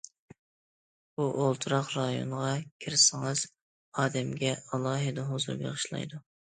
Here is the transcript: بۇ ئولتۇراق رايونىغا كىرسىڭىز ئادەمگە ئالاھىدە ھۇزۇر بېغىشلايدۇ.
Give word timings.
بۇ 1.19 1.27
ئولتۇراق 1.43 1.93
رايونىغا 1.97 2.49
كىرسىڭىز 2.87 3.47
ئادەمگە 3.53 4.59
ئالاھىدە 4.59 5.33
ھۇزۇر 5.35 5.67
بېغىشلايدۇ. 5.67 6.27